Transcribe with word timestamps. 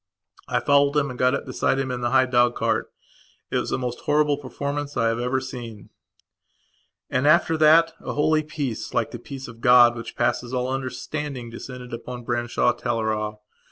I 0.47 0.59
followed 0.59 0.95
him 0.97 1.11
and 1.11 1.19
got 1.19 1.35
up 1.35 1.45
beside 1.45 1.77
him 1.77 1.91
in 1.91 2.01
the 2.01 2.09
high 2.09 2.25
dog 2.25 2.55
cart. 2.55 2.91
It 3.51 3.57
was 3.57 3.69
the 3.69 3.77
most 3.77 3.99
horrible 3.99 4.35
performance 4.35 4.97
I 4.97 5.09
have 5.09 5.19
ever 5.19 5.39
seen. 5.39 5.91
And, 7.11 7.27
after 7.27 7.55
that, 7.57 7.93
a 8.01 8.13
holy 8.13 8.41
peace, 8.41 8.95
like 8.95 9.11
the 9.11 9.19
peace 9.19 9.47
of 9.47 9.61
God 9.61 9.95
which 9.95 10.15
passes 10.15 10.55
all 10.55 10.71
understanding, 10.73 11.51
descended 11.51 11.93
upon 11.93 12.23
Branshaw 12.23 12.73
Teleragh. 12.73 13.37